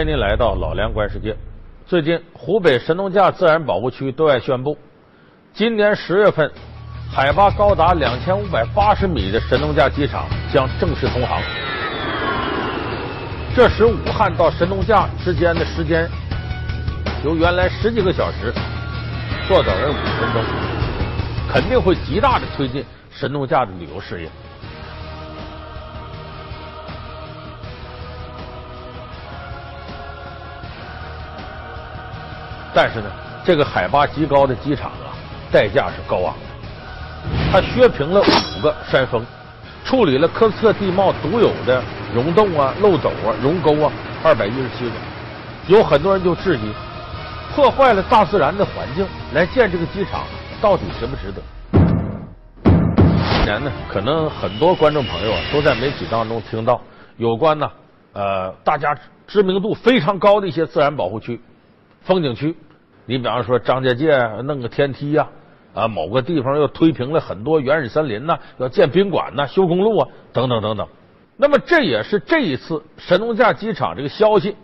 [0.00, 1.36] 欢迎您来到老梁观世界。
[1.86, 4.74] 最近，湖北神农架自然保护区对外宣布，
[5.52, 6.50] 今年十月份，
[7.12, 11.38] 海拔高达两千五百八十米的神农架机场将正式通航。
[13.54, 16.08] 这使武汉到神农架之间的时间
[17.22, 18.50] 由原来十几个小时
[19.46, 20.42] 缩短为五分钟，
[21.52, 24.30] 肯定会极大的推进神农架的旅游事业。
[32.72, 33.10] 但是呢，
[33.44, 35.10] 这个海拔极高的机场啊，
[35.50, 37.50] 代价是高昂的。
[37.52, 39.24] 它削平了五个山峰，
[39.84, 41.82] 处理了科斯特地貌独有的
[42.14, 44.92] 溶洞啊、漏斗啊、溶沟啊，二百一十七个。
[45.66, 46.72] 有很多人就质疑，
[47.54, 50.22] 破坏了大自然的环境来建这个机场，
[50.60, 51.42] 到底值不值得？
[52.62, 56.80] 今年呢，可能很多观众朋友啊，都在媒体当中听到
[57.16, 57.70] 有关呢，
[58.12, 61.40] 呃，大家知名度非常高的一些自然保护区。
[62.02, 62.56] 风景区，
[63.06, 65.28] 你比方说张家界弄个天梯呀，
[65.74, 70.88] 啊，某个地方又推平了很多原始森林呐，要建宾馆呐，修公路啊，等等等等。
[71.36, 74.56] 那么这也是这一次神农架机场这个消息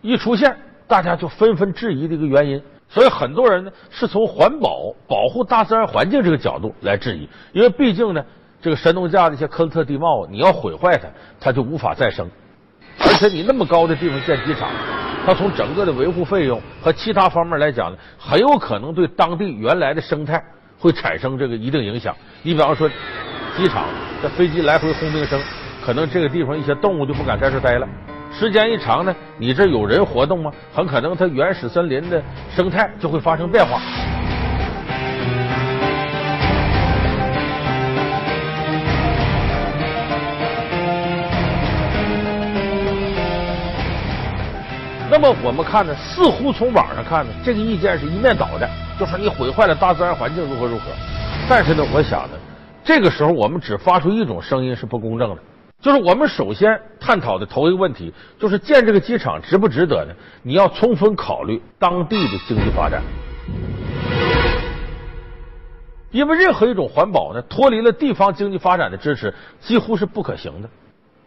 [0.00, 0.56] 一出现，
[0.86, 2.62] 大家就纷纷质疑的一个原因。
[2.88, 8.24] 所以很多人呢是从环保、保护大自然环境这个角度来质疑，因为毕竟呢，
[8.60, 12.28] 这个神农架的一些喀斯特地貌，你要毁坏它，它就无法再生。
[12.98, 14.68] 而且你那么高的地方建机场。
[15.26, 20.42] 它从整个的维护费用和其他方面来讲呢，很有可能对当地原来的生态
[20.78, 22.14] 会产生这个一定影响。
[22.42, 22.88] 你比方说，
[23.56, 23.84] 机场
[24.22, 25.40] 这飞机来回轰鸣声，
[25.84, 27.86] 可能这个地方一些动物就不敢在这待了。
[28.32, 30.52] 时间一长呢，你这有人活动吗？
[30.72, 32.22] 很可能它原始森林的
[32.54, 33.80] 生态就会发生变化。
[45.22, 48.66] 那么我们看呢，似乎从网上看呢，这个意见是一面倒的，
[48.98, 50.84] 就说你毁坏了大自然环境如何如何。
[51.46, 52.38] 但是呢，我想呢，
[52.82, 55.42] 这个时候我们只发出一种声音是不公正的，
[55.82, 60.14] 就是我们首先探讨的头一个问题，就是建这个机场值不值得呢？
[60.42, 63.02] 你要充分考虑当地的经济发展，
[66.10, 70.70] 因为任何一种环保呢，脱离了地方经济发展的支持，几乎是不可行的。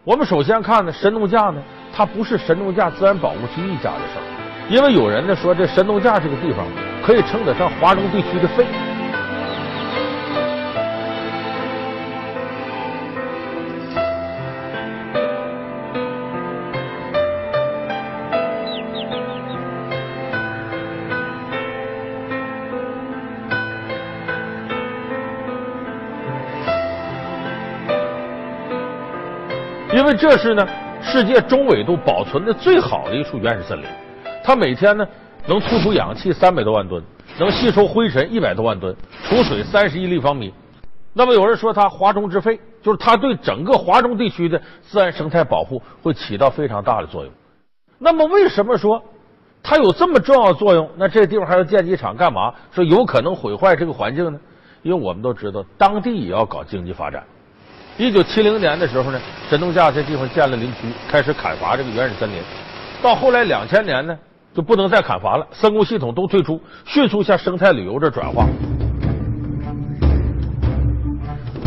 [0.06, 1.62] 我们首先看呢，神农架呢。
[1.96, 4.26] 它不是神农架自然保护区一家的事儿，
[4.68, 6.66] 因为有人呢说这神农架这个地方
[7.06, 8.66] 可以称得上华中地区的肺。
[30.04, 30.68] 因为这是呢。
[31.06, 33.86] 世界中纬度保存的最好的一处原始森林，
[34.42, 35.06] 它每天呢
[35.46, 37.04] 能吐出氧气三百多万吨，
[37.38, 40.54] 能吸收灰尘一百多万吨，储水三十亿立方米。
[41.12, 47.34] 那么有人说它华中之肺，就是它对整个华中地区的自然生态保护会起到非常大的作用。
[48.00, 49.04] 那么为什么说
[49.62, 50.90] 它有这么重要作用？
[50.96, 52.54] 那这地方还要建机场干嘛？
[52.72, 54.40] 说有可能毁坏这个环境呢？
[54.84, 57.26] 因为我们都知道，当地也要搞经济发展。
[57.96, 62.38] 一九七零年的时候呢，神农架这地方建了林区，开始砍伐这个原始森林。
[63.04, 64.18] 到后来两千年呢，
[64.56, 68.48] 就不能再砍伐了，森工系统都退出，迅速向生态旅游这转化。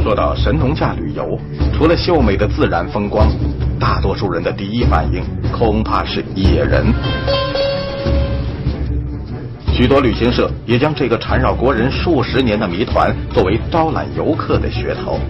[0.02, 1.38] 说到神农架旅游，
[1.72, 3.28] 除了秀美的自然风光，
[3.78, 5.22] 大多数人的第一反应
[5.52, 6.86] 恐怕是野人。
[9.72, 15.20] 许多旅行社也将这个缠绕国人数十年的谜团作为招揽游客的噱头。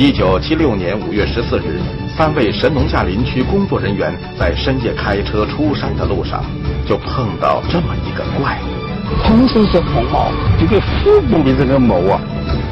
[0.00, 1.80] 一九七六年五月十四日，
[2.16, 6.44] 三位神农架林区工作人员在深夜开车出山的路上，
[6.86, 9.24] 就碰到这么一个怪物。
[9.24, 12.20] 浑身是红毛，这个腹部的这个毛啊，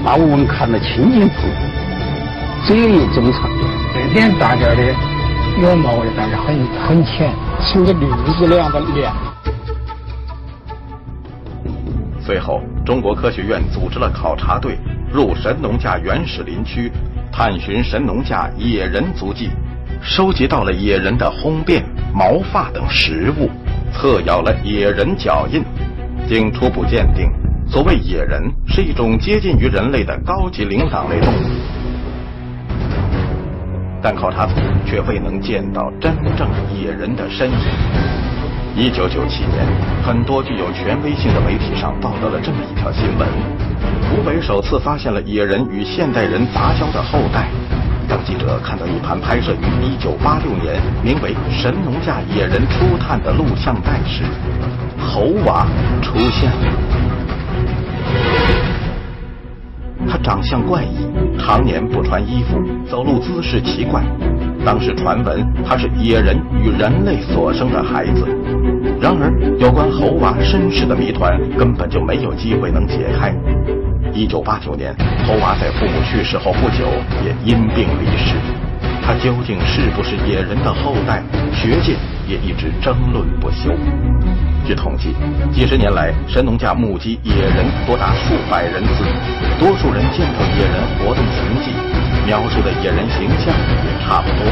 [0.05, 3.51] 把我们看得清清楚楚，嘴也正常。
[3.93, 4.95] 这点大家的
[5.61, 9.13] 有毛的，但是很很浅，像个绿子那样的脸。
[12.21, 14.79] 随后，中国科学院组织了考察队
[15.13, 16.93] 入神农架原始林区。
[17.37, 19.51] 探寻神农架野人足迹，
[20.01, 21.85] 收集到了野人的烘便、
[22.15, 23.51] 毛发等实物，
[23.93, 25.63] 测咬了野人脚印，
[26.27, 27.31] 经初步鉴定，
[27.69, 31.47] 所谓野人是一种接近于人类的高级灵长类动物，
[34.01, 34.55] 但考察组
[34.87, 37.59] 却未能见到真正野人的身影。
[38.75, 39.63] 一九九七年，
[40.03, 43.29] 很多具有权威性的媒体上报道了这么一条新闻。
[44.09, 47.49] 湖北首次发现了野人与现代人杂交的后代，
[48.09, 49.65] 当记者看到一盘拍摄于
[49.99, 54.23] 1986年，名为《神农架野人初探》的录像带时，
[54.99, 55.67] 猴娃
[56.01, 56.57] 出现了。
[60.09, 61.07] 他长相怪异，
[61.39, 64.03] 常年不穿衣服，走路姿势奇怪。
[64.67, 68.27] 当时传闻他是野人与人类所生的孩子。
[69.01, 73.33] 然而，有关猴娃身世的谜团根本就没有机会能解开。
[74.13, 74.93] 一九八九年，
[75.25, 76.85] 猴娃在父母去世后不久
[77.25, 78.35] 也因病离世。
[79.01, 81.23] 他究竟是不是野人的后代？
[81.55, 81.95] 学界
[82.27, 83.71] 也一直争论不休。
[84.67, 85.15] 据统计，
[85.53, 89.05] 几十年来，神农架目击野人多达数百人次，
[89.61, 91.71] 多数人见过野人活动痕迹，
[92.27, 94.51] 描述的野人形象也差不多：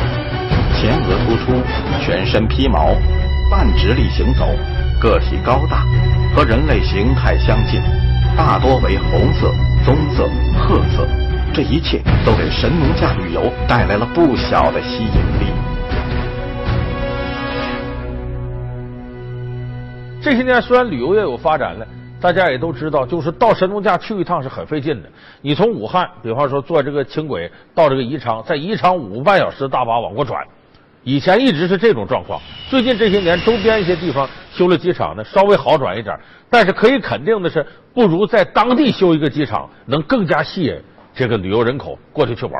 [0.79, 1.61] 前额突出，
[2.01, 2.95] 全身披毛，
[3.51, 4.47] 半直立行走，
[5.01, 5.85] 个体高大，
[6.33, 7.83] 和人类形态相近，
[8.37, 9.53] 大多为红色、
[9.85, 11.09] 棕色、褐色。
[11.53, 15.44] 这一切都给神农架旅游带来了不小的吸引力。
[20.25, 21.87] 这些年虽然旅游业有发展了，
[22.19, 25.09] 大家也都知道，就是到神农架去一趟是很费劲的。
[25.43, 30.43] 你从武汉，比方说坐这个轻轨到这个宜昌，在宜昌五个半小时大巴往过转，
[31.03, 32.41] 以前一直是这种状况。
[32.71, 36.19] 最近这些年，周边一些地方修了机场呢，稍微好转一点。
[36.49, 40.75] 但是可以肯定的是，不如在当地修一个机场能更加吸引
[41.15, 42.55] 这个旅游人口过去去玩。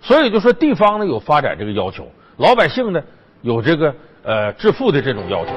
[0.00, 3.02] 所以就说地方呢有发展这个要求，老百姓呢
[3.42, 5.52] 有这个呃致富的这种要求。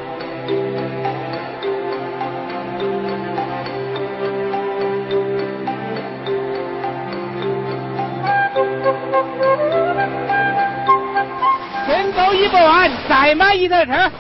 [13.08, 14.12] 再买一台车。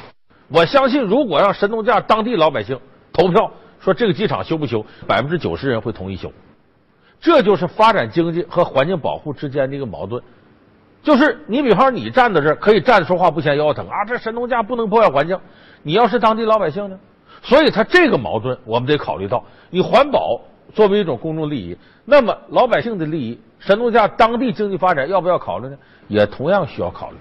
[0.50, 2.80] 我相信，如果让神农架当地老百姓
[3.12, 6.31] 投票说这个机场修不修，百分之九十人会同意修。
[7.19, 10.21] 这就是发展经济和环境保护之间的一个矛盾。
[11.01, 15.39] 就是你比方说你站在这儿可以站着说话不嫌腰疼啊，这神农架不能破坏环境。
[15.81, 16.98] 你要是当地老百姓呢？
[17.42, 19.44] 所以他这个矛盾我们得考虑到。
[19.69, 20.39] 你环保
[20.74, 25.77] 作为一种公众利益，那么老百姓的利益，神农架当地经济发展要不要考虑呢？
[26.07, 27.18] 也同样需要考虑。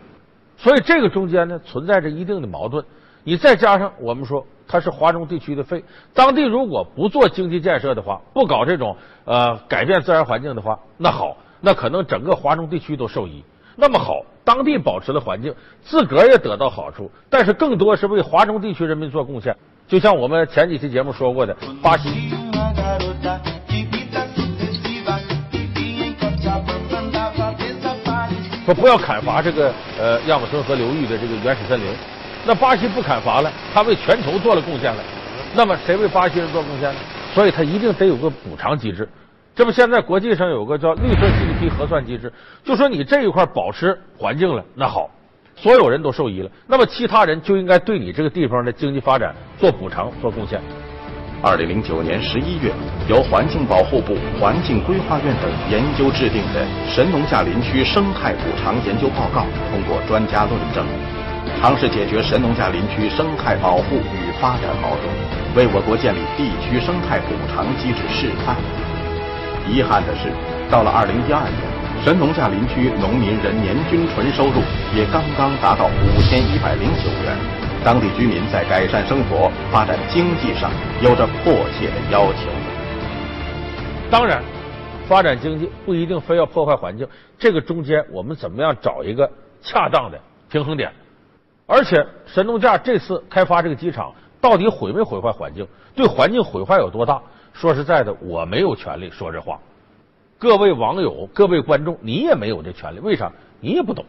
[0.63, 2.85] 所以这个中间呢存在着一定的矛盾，
[3.25, 5.83] 你再加上我们说它是华中地区的肺，
[6.15, 13.43] 当地如果不做经济建设的话，不搞这种呃改变自然环境的话，那好，那可能整个华中地区都受益。
[13.75, 19.57] 那么好，当地保持了环境，自个儿也得到好处，但是更多是为华中地区人民做贡献。
[19.89, 22.52] 就像我们前几期节目说过的，巴西。
[28.75, 31.87] 不要砍伐这个呃亚马逊河流域的这个原始森林，
[32.47, 35.03] 那巴西不砍伐了，他为全球做了贡献了，
[35.55, 37.01] 那么谁为巴西人做贡献呢？
[37.35, 39.09] 所以他一定得有个补偿机制。
[39.55, 42.33] 这不现在国际上有个叫绿色 GDP 核算机制，
[42.65, 45.11] 就说你这一块保持环境了，那好，
[45.55, 50.61] 所有人都受益了，那么其他人就应该对你这个地方的经济发展做补偿、做贡献。
[51.45, 52.71] 二零零九年十一月，
[53.09, 56.63] 由环境保护部、环境规划院等研究制定的
[56.95, 60.87] 《神农架林区生态补偿研究报告》通过专家论证，
[61.59, 65.11] 尝试解决神农架林区生态保护与发展矛盾，
[65.59, 68.55] 为我国建立地区生态补偿机制示范。
[69.67, 70.31] 遗憾的是，
[70.71, 71.59] 到了二零一二年，
[72.07, 74.63] 神农架林区农民人年均纯收入
[74.95, 77.35] 也刚刚达到五千一百零九元。
[77.85, 80.71] 当地居民在改善生活、发展经济上
[81.01, 82.49] 有着迫切的要求。
[84.09, 84.41] 当然，
[85.09, 87.07] 发展经济不一定非要破坏环境，
[87.39, 89.29] 这个中间我们怎么样找一个
[89.61, 90.93] 恰当的平衡点？
[91.67, 95.67] 而且，神农架这次开发这个机场，到底毁没毁坏环境？
[95.97, 97.21] 对环境毁坏有多大？
[97.53, 99.59] 说实在的，我没有权利说这话。
[100.39, 103.01] 各位网友、各位观众，你也没有这权利。
[103.01, 103.33] 为啥？
[103.59, 104.05] 你也不懂。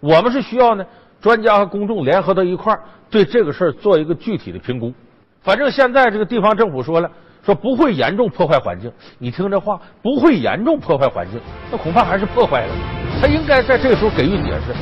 [0.00, 0.84] 我们是需要呢。
[1.24, 4.92] 专家和公众联合到一块儿，对这个事儿做一个具体的评估。
[5.40, 7.10] 反正现在这个地方政府说了，
[7.42, 8.92] 说不会严重破坏环境。
[9.16, 11.40] 你听这话，不会严重破坏环境，
[11.72, 12.74] 那恐怕还是破坏了。
[13.22, 14.74] 他应该在这个时候给予解释。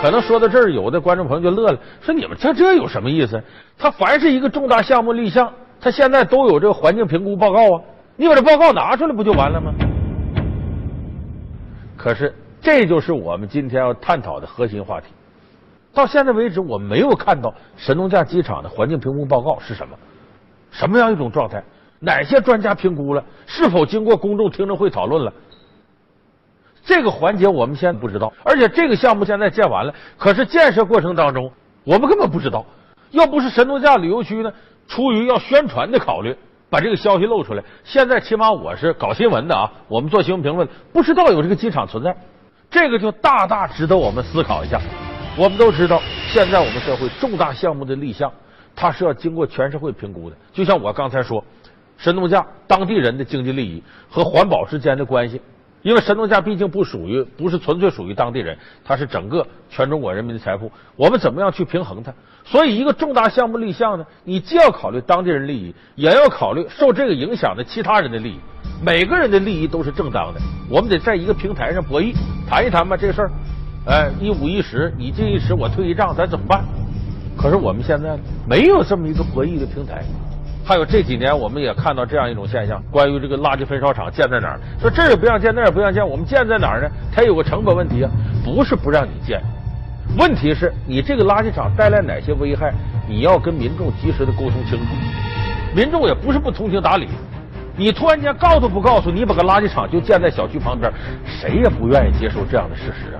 [0.00, 3.42] 可能说到这儿，有的观众朋友就乐了，说你们这这有什么意思？
[3.76, 7.82] 他凡是一个重大项目立项，他现在都有这个环境评估报告啊。
[8.16, 9.72] 你把这报告拿出来不就完了吗？
[11.96, 15.06] 可是这就是我们今天要探讨的核心话题。
[15.94, 19.96] 到现在为止，我没有看到神农架机场的环境评估报告是什么，
[20.70, 21.62] 什么样一种状态？
[22.00, 23.24] 哪些专家评估了？
[23.46, 25.32] 是否经过公众听证会讨论了？
[26.84, 28.32] 这个环节我们现在不知道。
[28.42, 31.52] 而且这个项目现在建完了，可是建设过程当中
[31.84, 32.64] 我们根本不知道。
[33.10, 34.52] 要不是神农架旅游区呢？
[34.88, 36.36] 出于要宣传的考虑，
[36.72, 37.62] 把这个消息露出来。
[37.84, 42.16] 现在起码我是搞新闻的啊，我们做新闻评论，不知道有这个机场存在，
[42.70, 44.80] 这个就大大值得我们思考一下。
[45.36, 48.32] 我们都知道，现在我们社会重大项目的立项，
[48.74, 50.36] 它是要经过全社会评估的。
[50.50, 51.44] 就像我刚才说，
[51.98, 55.42] 神农架当地人的经济利益和环保之间的关系。
[55.82, 60.72] 因为神农架毕竟不属于，不是纯粹属于当地人，它是整个全中国人民的财富。
[60.96, 62.14] 我们怎么样去平衡它？
[62.44, 68.40] 所以，一个重大项目立项呢，你既要考虑当地人利益，也要考虑受这个影响的其他人的利益。
[68.84, 72.12] 每个人的利益都是正当的，我们得在一个平台上博弈，
[72.48, 73.30] 谈一谈吧，这事儿。
[73.86, 76.64] 哎，一五一十，你进一尺，我退一丈，咱怎么办？
[77.36, 80.02] 可是我们现在没有这么一个博弈的平台。
[80.64, 86.88] 还有这几年，我们也看到这样一种现象：关于这个垃圾焚烧厂建在哪儿，说这儿也不让建，那儿也不让建，我们建在哪儿呢？
[87.12, 88.10] 它有个成本问题啊，
[88.44, 89.42] 不是不让你建，
[90.16, 92.72] 问题是你这个垃圾场带来哪些危害，
[93.08, 94.84] 你要跟民众及时的沟通清楚。
[95.74, 97.08] 民众也不是不通情达理，
[97.76, 100.92] 你突然间告都不告诉你，把个垃圾场就建在小区旁边，
[101.24, 103.18] 谁也不愿意接受这样的事实啊。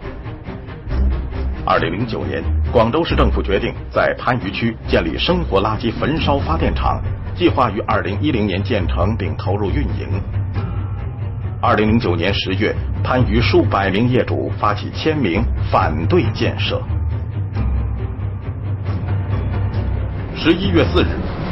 [1.64, 7.00] 二零零九年，广州市政府决定在番禺区建立生活垃圾焚烧发电厂。
[7.34, 10.41] 计划于二零一零年建成并投入运营。
[11.64, 16.82] 二零零九年十月，番禺数百名业主发起签名反对建设。
[20.34, 21.06] 十一月四日，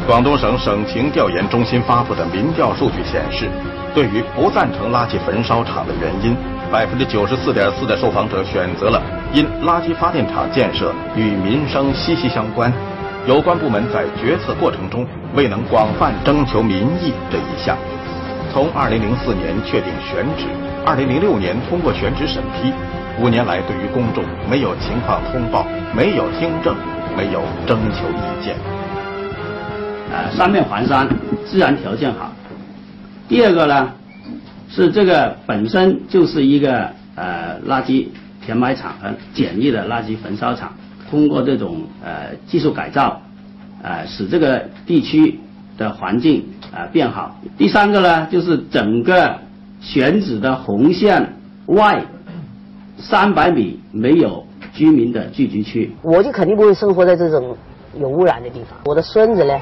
[0.08, 3.48] 广东省省情调研中心发布的民调数据显示，
[3.94, 6.36] 对于不赞成垃圾焚烧厂的原因，
[6.72, 9.00] 百分之九十四点四的受访者选择了
[9.32, 12.72] 因垃圾发电厂建设与民生息息相关。
[13.28, 17.78] 有关部门在决策过程中未能广泛征求民意这一项，
[18.52, 20.46] 从2004年确定选址
[20.84, 22.72] ，2006年通过选址审批，
[23.22, 25.64] 五年来对于公众没有情况通报，
[25.94, 26.74] 没有听证，
[27.16, 28.56] 没有征求意见。
[30.10, 31.08] 呃，三面环山，
[31.46, 32.32] 自然条件好。
[33.28, 33.92] 第二个呢，
[34.68, 38.08] 是这个本身就是一个呃垃圾
[38.44, 40.72] 填埋场和简易的垃圾焚烧厂。
[41.08, 43.22] 通过这种呃技术改造，
[43.82, 45.38] 呃使这个地区
[45.80, 47.34] 的环境啊变好。
[47.56, 49.34] 第三个呢，就是整个
[49.80, 52.04] 选址的红线外
[52.98, 54.44] 三百米没有
[54.74, 55.90] 居民的聚集区。
[56.02, 57.56] 我就肯定不会生活在这种
[57.94, 58.78] 有污染的地方。
[58.84, 59.58] 我的孙子呢，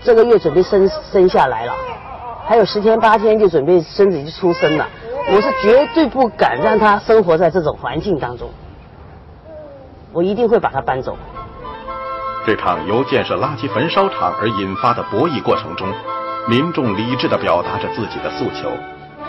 [0.00, 1.72] 这个月准备生生下来了，
[2.46, 4.86] 还有十天八天就准备孙子就出生了。
[5.32, 8.48] 我是绝对不敢让他生活在这种环境当中。
[10.12, 11.16] 我一定会把他搬走。
[12.46, 15.86] 这场由建设垃圾焚烧厂而引发的博弈过程中，
[16.48, 18.72] 民众理智地表达着自己的诉求，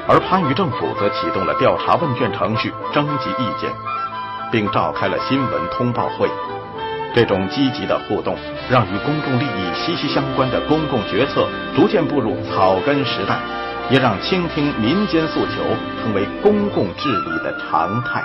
[0.07, 3.69] 而番禺政府则启动了调查问卷程序，征集意见，
[4.49, 6.29] 并召开了新闻通报会。
[7.13, 8.37] 这种积极的互动，
[8.69, 13.37] 让与公众利益息息相关的公共决策逐渐步入草根时代，
[13.89, 15.61] 也让倾听民间诉求
[16.01, 18.23] 成为公共治理的常态。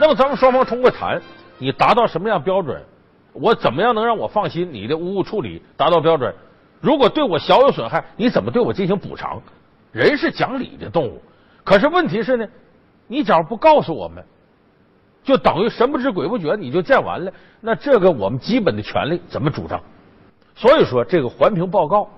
[0.00, 1.20] 那么咱们双方通过谈，
[1.58, 2.82] 你达到什么样标准？
[3.34, 4.72] 我怎么样能让我放心？
[4.72, 6.34] 你的污物处理达到标准？
[6.80, 9.42] 如果对我小有损害，你怎么对我进行补偿？
[9.92, 11.20] 人是讲理的动物，
[11.64, 12.48] 可是问题是呢，
[13.08, 14.24] 你假如不告诉我们，
[15.22, 17.30] 就等于神不知鬼不觉，你就建完了，
[17.60, 19.78] 那这个我们基本的权利怎么主张？
[20.54, 22.08] 所以说，这个环评报告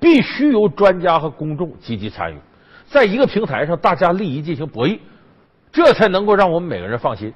[0.00, 2.38] 必须由专家和公众积极参与，
[2.86, 4.98] 在一个平台上，大家利益进行博弈。
[5.72, 7.32] 这才能够让我们每个人放心。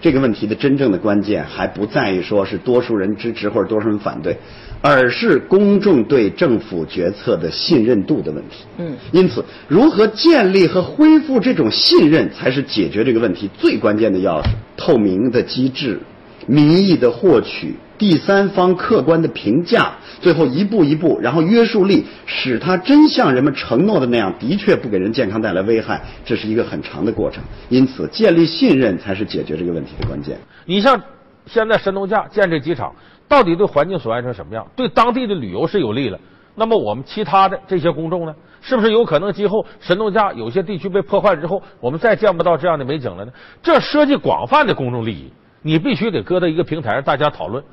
[0.00, 4.36] 这个问题的真正的关键还不在于说是多数人支持或者多数人反对，
[4.82, 8.66] 而是公众对政府决策的信任度的问题。
[8.76, 14.48] 嗯，因此，如何建立和恢复这种信任，才是解决这个问题最关键的钥匙。
[14.76, 15.98] 透明的机制，
[16.46, 17.74] 民意的获取。
[17.98, 27.42] 第三方客观的评价，最后一步一步，然后约束力，使它真像人们承诺的那样，的确不给人健康带来危害，这是一个很长的过程。
[27.70, 30.36] 因此，建立信任才是解决这个问题的关键。
[30.66, 31.00] 你像
[31.46, 32.94] 现在神农架建这机场，
[33.26, 34.66] 到底对环境损害成什么样？
[34.76, 36.20] 对当地的旅游是有利了。
[36.54, 38.34] 那么我们其他的这些公众呢？
[38.60, 43.32] 是不是有可能今后神农架有些地区被破坏之后，我们再见不到这样的美景了呢？
[43.62, 45.32] 这涉及广泛的公众利益，
[45.66, 47.64] 你必须得搁到一个平台上大家讨论。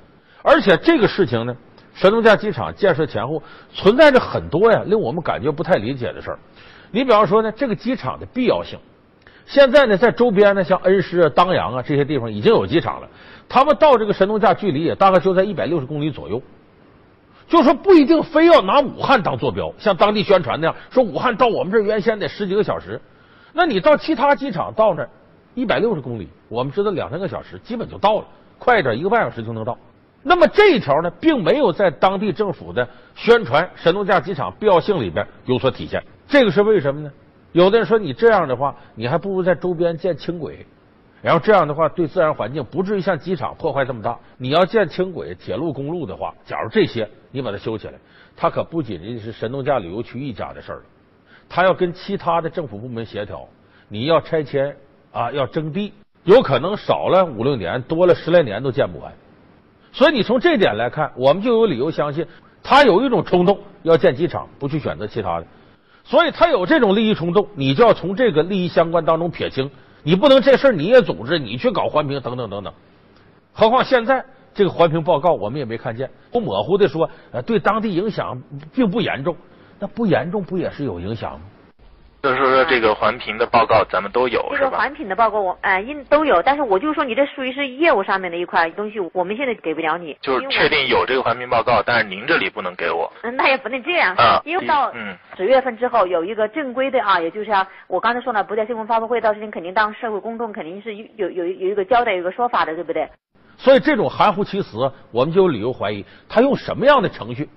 [0.42, 1.56] 而且这个事情呢，
[1.94, 6.40] 神农架机场建设前后存在着很多呀令我们感觉不太理解的事儿。
[6.90, 8.80] 你比方说呢，这个机场的必要性，
[9.46, 13.08] 现在呢在周边呢，像恩施啊、当阳啊这些地方已经有机场了，
[13.48, 16.42] 他们到这个神农架距离也大概就在一百六十公里左右，
[17.48, 23.00] 就说不一定非要拿武汉当坐标，像当地宣传那样说武汉到我们这儿原先得十几个小时，
[23.54, 25.10] 那你到其他机场到那儿
[25.56, 28.26] 一百六十公里，我们知道两三个小时基本就到了。
[28.60, 29.78] 快一点一个半小时就能到。
[30.22, 36.02] 那么这一条呢，并没有在当地政府的宣传神农架机场必要性里边有所体现。
[36.28, 37.12] 这个是为什么呢？
[37.52, 40.66] 有的人说，你这样的话，你还不如在周边建轻轨，
[41.22, 44.18] 然后这样的话对自然环境不至于像机场破坏这么大。
[44.38, 47.94] 你要建轻轨、铁路、公路的话，假如这些你把它修起来，
[48.38, 50.84] 它可不仅仅是神农架旅游区一家的事儿了，
[51.50, 53.46] 它要跟其他的政府部门协调，
[53.90, 54.76] 你要拆迁
[55.14, 55.94] 啊，要征地，
[56.24, 59.14] 有可能少了五六年，多了十来年都建不完。
[59.94, 62.26] 所以你从这点来看，我们就有理由相信，
[62.64, 65.46] 他有一种冲动要建机场，不去选择其他的。
[66.04, 69.70] 所以他有这种利益冲动，你就要从这个利益相关当中撇清，
[70.02, 72.74] 你不能这事儿你也组织，你去搞环评等等等等。
[73.54, 78.42] 何况现在这个环评报告我们也没看见，不模糊的说，呃，对当地影响
[78.74, 79.38] 并不严重，
[79.80, 81.46] 那不严重不也是有影响吗？
[82.24, 90.18] 就是说，这个环评的报告咱们都有，这个环评的报告我呃应都有，但是我就说你这属于是业务上面的一块东西，我们现在给不了你。
[90.22, 93.12] 就是确定有这个环评报告，但是您这里不能给我。
[93.24, 94.90] 嗯，那也不能这样，啊，因为到
[95.36, 103.06] 十月份之后有一个正规的啊，也就是啊，我刚才说了，不在新闻发布会，到时间肯定当社会公众肯定是有有有有一个交代，有一个说法的，对不对？
[103.58, 107.50] 所以这种含糊其辞，我们就有理由怀疑他用什么样的程序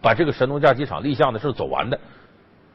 [0.00, 1.98] 把这个神农架机场立项的事走完的。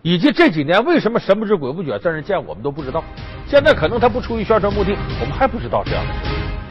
[0.05, 3.03] 以及这几年为什么神不知鬼不觉在那建，我们都不知道。
[3.47, 6.19] 现在可能他不出于宣传目的，我们还不知道这样的事。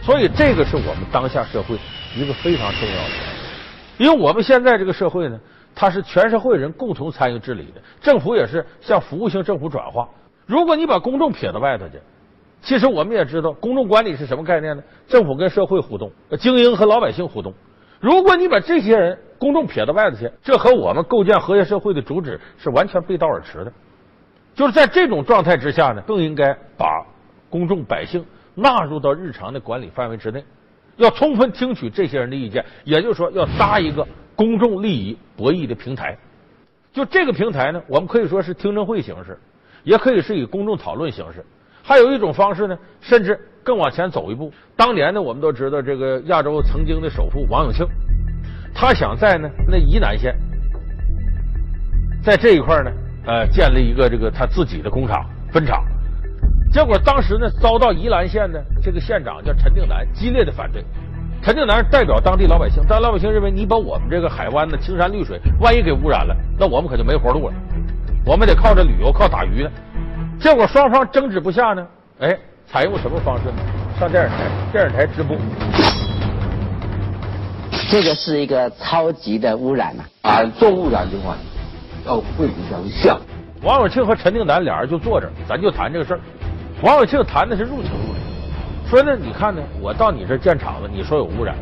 [0.04, 1.76] 所以这个是我们当下社会
[2.16, 3.10] 一个非常重要的，
[3.98, 5.36] 因为我们现在这个社会呢，
[5.74, 10.08] 它是全社会人共同参与治理的，政府也是向服务性政府转化。
[10.46, 11.94] 如果你把公众撇到外头去，
[12.62, 14.82] 其实我们也知道，公众管理是什么概念呢？
[15.08, 17.52] 政府跟社会互动，精英和老百姓互动。
[17.98, 23.70] 如果你把这些人公众撇到外头去，这和我们构建和谐社会的主旨是完全背道而驰的。
[24.54, 27.04] 就是在这种状态之下呢，更应该把
[27.50, 30.42] 公众百姓纳入到日常的管理范围之内，
[30.96, 32.64] 要充分听取这些人的意见。
[32.84, 36.16] 也就是说，要搭一个公众利益博弈的平台。
[36.90, 39.38] 就这个平台呢，我们可以说是听证会形式，
[39.82, 41.44] 也可以是以公众讨论形式。
[41.82, 44.50] 还有一种方式呢，甚至更往前走一步。
[44.74, 47.86] 当年呢，我们都知道这个亚洲曾经的首富王永庆，
[48.74, 50.34] 他想在呢那宜南县，
[52.22, 52.90] 在这一块呢，
[53.26, 55.84] 呃，建立一个这个他自己的工厂分厂。
[56.72, 60.84] 结果当时呢，遭到宜兰县的这个县长叫陈定南激烈的反对。
[61.40, 67.54] 陈定南代表当地老百姓，但老百姓认为你把我们这个海湾的青山绿水，万一给污染了，那我们可就没活路了。
[68.26, 69.70] 我们得靠着旅游，靠打鱼呢。
[70.40, 71.86] 结果双方争执不下呢，
[72.18, 73.56] 哎，采用什么方式呢？
[74.00, 74.36] 上电视台，
[74.72, 75.36] 电视台直播。
[77.90, 80.02] 这个是一个超级的污染呐！
[80.22, 81.36] 啊，做污染的话，
[82.06, 83.20] 要会比较像。
[83.62, 86.20] 王永庆和陈定南俩人就坐这儿，咱就谈这个事儿。
[86.82, 88.20] 王永庆谈的是入情入理，
[88.88, 91.54] 说呢，你看呢，我到你这建厂子，你说有污染，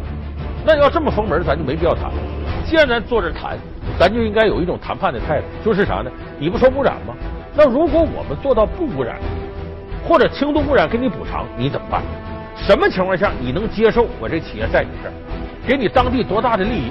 [0.64, 2.16] 那要这么封门，咱就没必要谈了。
[2.64, 3.58] 既然咱坐这谈，
[3.98, 6.10] 咱就应该有一种谈判的态度，就是啥呢？
[6.38, 7.14] 你不说污染吗？
[7.54, 9.18] 那如果我们做到不污染，
[10.08, 12.02] 或者轻度污染给你补偿，你怎么办？
[12.56, 15.12] 什么情况下你能接受我这企业在你这儿，
[15.66, 16.90] 给你当地多大的利益？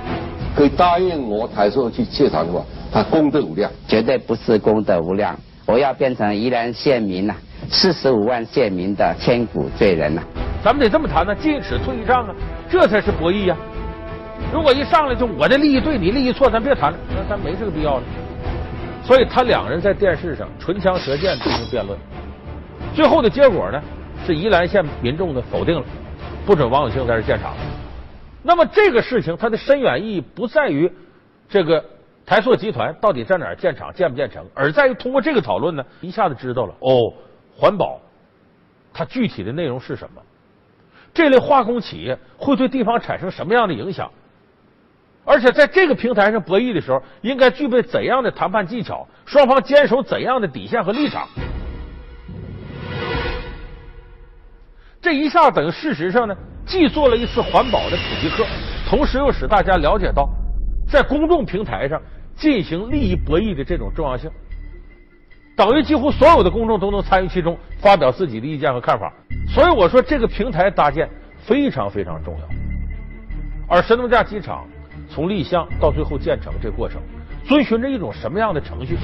[0.55, 3.71] 可以答应我台硕去建厂的话，他功德无量。
[3.87, 5.33] 绝对不是功德无量，
[5.65, 7.33] 我要变成宜兰县民呐，
[7.69, 10.21] 四十五万县民的千古罪人呐。
[10.63, 12.35] 咱们得这么谈呢，进一尺退一丈啊，
[12.69, 13.55] 这才是博弈呀。
[14.53, 18.03] 如果一上来就我的利益对你利益错，咱别谈了，那咱没这个必要了。
[19.03, 21.97] 所以他两人在电视上唇枪舌剑进行辩论，
[22.93, 23.81] 最后的结果呢
[24.25, 25.83] 是宜兰县民众呢否定了，
[26.45, 27.53] 不准王永庆在这建厂。
[28.43, 30.91] 那么这个事情它的深远意义不在于
[31.47, 31.83] 这个
[32.25, 37.13] 台塑集团到底在哪儿建厂建不建成，而在于通过这个讨论呢，一下子知道了哦，
[37.55, 37.99] 环保
[38.93, 40.21] 它具体的内容是什么，
[41.13, 44.11] 这类化工企业会对地方产生什么样的影响。
[45.23, 49.07] 而且在这个平台上博弈的时候，应该具备怎样的谈判技巧？
[49.25, 51.27] 双方坚守怎样的底线和立场？
[55.01, 56.35] 这一下等于事实上呢，
[56.65, 58.45] 既做了一次环保的普及课，
[58.87, 60.29] 同时又使大家了解到，
[60.87, 61.99] 在公众平台上
[62.35, 64.29] 进行利益博弈的这种重要性。
[65.55, 69.11] 等于几乎所有的公众都能参与其中，发表自己的意见和看法。
[69.47, 72.45] 所以我说，这个平台搭建非常非常重要。
[73.67, 74.65] 而神农架机场。
[75.13, 77.01] 从立项到最后建成，这过程
[77.43, 78.97] 遵循着一种什么样的程序？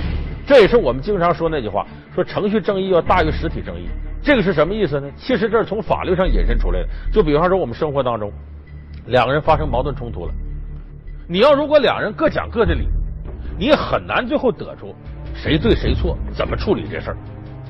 [0.45, 3.89] 这也是我们经常说那句话：说程序正义要大于实体正义。
[4.27, 5.09] 这个是什么意思呢？
[5.15, 6.89] 其实这是从法律上引申出来的。
[7.13, 8.29] 就比方说，我们生活当中，
[9.05, 10.33] 两个人发生矛盾冲突了，
[11.29, 12.89] 你要如果两人各讲各的理，
[13.57, 14.93] 你很难最后得出
[15.33, 17.17] 谁对谁错，怎么处理这事儿。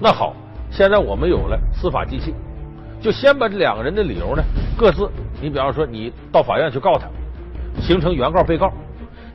[0.02, 0.36] 那好，
[0.72, 2.34] 现在我们有了司法机器，
[3.00, 4.41] 就先把这两个人的理由呢
[4.76, 5.08] 各自
[5.39, 7.08] 你比方说，你到法院去告他，
[7.80, 8.74] 形成原告被告，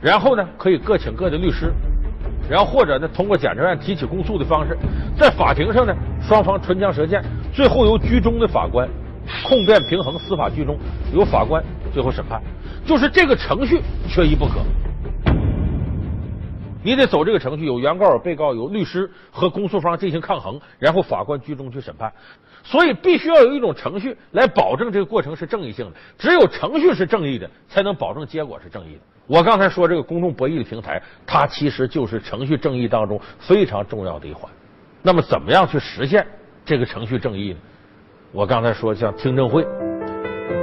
[0.01, 1.71] 然后呢，可以各请各的律师，
[2.49, 4.77] 然后或者呢，通过检察院提起公诉的方式，
[5.17, 8.87] 在法庭上呢，双方唇枪舌剑，最后由居中的法官
[9.47, 10.77] 控辩平衡，司法居中，
[11.13, 12.41] 由法官最后审判，
[12.85, 14.55] 就是这个程序缺一不可。
[16.85, 22.11] 你得走这个程序，有原告、有被告、有律师和公诉方进行抗衡，然后法官居中去审判。
[22.65, 25.91] 所以必须要有一种程序来保证这个过程是正义性的。
[26.17, 28.99] 只有程序是正义的，才能保证结果是正义的。
[29.25, 34.51] 我刚才说这个公众博弈的平台，它其实就是程序正义当中非常重要的一环。
[35.01, 36.25] 那么，怎么样去实现
[36.65, 37.59] 这个程序正义呢？
[38.33, 39.63] 我刚才说，像听证会、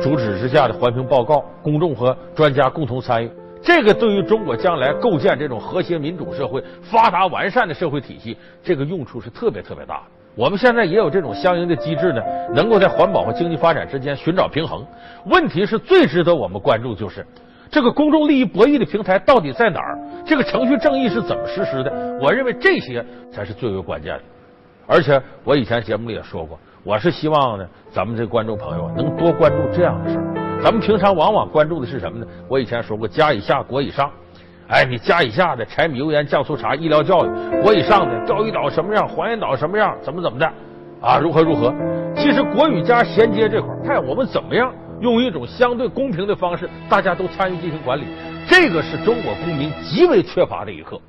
[0.03, 3.31] 主旨之下的环评报告、公众和专家共同参与。
[3.62, 10.03] 这个对于中国将来构建这种和谐民主社会、发达完善的社会体系，这个用处是特别特别大的。
[10.35, 12.23] 我们现在也有这种相应的机制呢，
[12.55, 14.87] 能够在环保和经济发展之间寻找平衡。
[15.27, 17.27] 问题是最值得我们关注就是，
[17.70, 19.98] 这个公众利益博弈的平台到底在哪儿？
[20.26, 22.18] 这个程序正义是怎么实施的？
[22.20, 24.22] 我认为这些才是最为关键的。
[24.87, 30.61] 而且我以前节目里也说过，我是希望呢，咱们这观众朋友能多关注这样的事儿。
[30.61, 32.26] 咱们平常往往关注的是什么呢？
[32.48, 34.11] 我以前说过，家以下，国以上。
[34.66, 37.28] 哎，你家以下的柴米油盐酱醋茶、医疗教育；
[37.62, 40.46] 国以上的钓鱼岛什么样，黄岩岛什么样，怎么怎么的
[41.00, 41.18] 啊？
[41.18, 41.72] 如何如何？
[42.16, 48.04] 其实国与家衔接这块儿看我们怎么样用一种相对公平的方式，大家都参与进行管理，
[48.46, 51.00] 这个是中国公民极为缺乏的一课。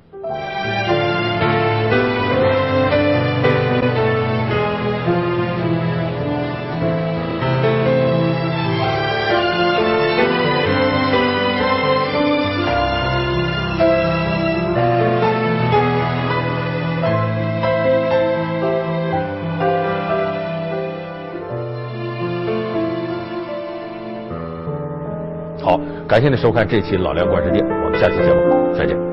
[26.12, 29.11] 感谢您收看这期《老梁观世界》，我们下期节目再见。